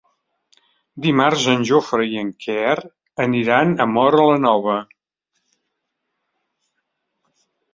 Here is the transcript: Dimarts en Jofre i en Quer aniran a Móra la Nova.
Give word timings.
Dimarts 1.05 1.43
en 1.51 1.65
Jofre 1.71 2.07
i 2.13 2.17
en 2.21 2.31
Quer 2.45 2.77
aniran 3.27 3.75
a 3.85 3.89
Móra 3.99 4.25
la 4.31 4.41
Nova. 4.49 4.79